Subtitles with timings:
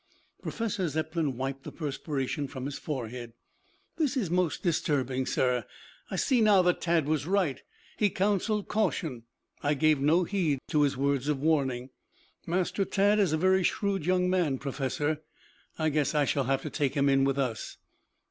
[0.41, 3.33] Professor Zepplin wiped the perspiration from his forehead.
[3.97, 5.63] "This is most disturbing, sir.
[6.09, 7.61] I see now that Tad was right.
[7.97, 9.25] He counseled caution.
[9.61, 11.91] I gave no heed to his words of warning."
[12.47, 15.21] "Master Tad is a very shrewd young man, Professor.
[15.77, 17.77] I guess I shall have to take him in with us."